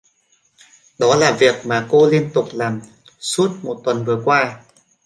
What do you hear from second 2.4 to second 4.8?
làm suốt một tuần vừa qua